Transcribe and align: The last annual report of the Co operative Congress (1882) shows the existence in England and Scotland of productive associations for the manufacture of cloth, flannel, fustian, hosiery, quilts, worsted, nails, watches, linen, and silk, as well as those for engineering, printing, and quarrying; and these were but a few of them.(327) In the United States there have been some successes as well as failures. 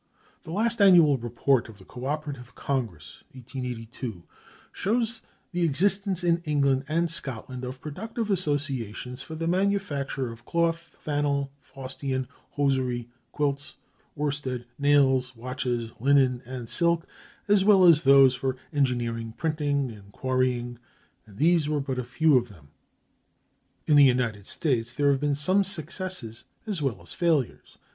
The 0.41 0.51
last 0.51 0.81
annual 0.81 1.19
report 1.19 1.69
of 1.69 1.77
the 1.77 1.85
Co 1.85 2.07
operative 2.07 2.55
Congress 2.55 3.23
(1882) 3.33 4.23
shows 4.71 5.21
the 5.51 5.61
existence 5.63 6.23
in 6.23 6.39
England 6.43 6.85
and 6.87 7.07
Scotland 7.07 7.63
of 7.63 7.79
productive 7.81 8.31
associations 8.31 9.21
for 9.21 9.35
the 9.35 9.45
manufacture 9.47 10.31
of 10.31 10.43
cloth, 10.43 10.95
flannel, 10.99 11.51
fustian, 11.61 12.27
hosiery, 12.49 13.09
quilts, 13.31 13.75
worsted, 14.15 14.65
nails, 14.79 15.35
watches, 15.35 15.91
linen, 15.99 16.41
and 16.47 16.67
silk, 16.67 17.05
as 17.47 17.63
well 17.63 17.85
as 17.85 18.01
those 18.01 18.33
for 18.33 18.57
engineering, 18.73 19.35
printing, 19.37 19.91
and 19.91 20.11
quarrying; 20.11 20.79
and 21.27 21.37
these 21.37 21.69
were 21.69 21.79
but 21.79 21.99
a 21.99 22.03
few 22.03 22.37
of 22.37 22.47
them.(327) 22.49 22.67
In 23.91 23.95
the 23.97 24.03
United 24.03 24.47
States 24.47 24.91
there 24.91 25.11
have 25.11 25.19
been 25.21 25.35
some 25.35 25.63
successes 25.63 26.43
as 26.65 26.81
well 26.81 27.03
as 27.03 27.13
failures. 27.13 27.77